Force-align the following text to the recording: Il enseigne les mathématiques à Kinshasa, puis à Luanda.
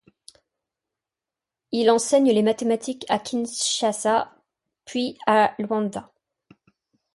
Il 1.71 1.91
enseigne 1.91 2.31
les 2.33 2.41
mathématiques 2.41 3.05
à 3.07 3.19
Kinshasa, 3.19 4.35
puis 4.85 5.15
à 5.27 5.53
Luanda. 5.59 6.11